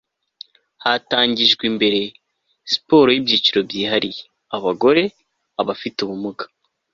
[0.83, 2.01] hatejwe imbere
[2.71, 4.23] siporo y'ibyiciro byihariye
[4.55, 5.03] (abagore,
[5.61, 6.45] abafite ubumuga